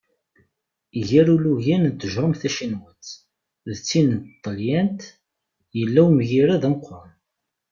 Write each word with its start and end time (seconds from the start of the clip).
Gar 1.07 1.27
ilugan 1.35 1.83
n 1.91 1.93
tjerrumt 1.99 2.39
tacinwat 2.41 3.05
d 3.75 3.75
tin 3.87 4.09
n 4.17 4.21
tṭalyant 4.33 5.01
yella 5.79 6.01
umgirred 6.07 6.63
ameqqran. 6.67 7.11